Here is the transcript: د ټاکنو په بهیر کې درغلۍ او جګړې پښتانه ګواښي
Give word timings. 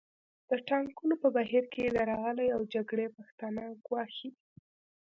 د 0.49 0.51
ټاکنو 0.67 1.13
په 1.23 1.27
بهیر 1.35 1.63
کې 1.73 1.93
درغلۍ 1.97 2.47
او 2.55 2.61
جګړې 2.73 3.13
پښتانه 3.17 3.63
ګواښي 3.85 4.29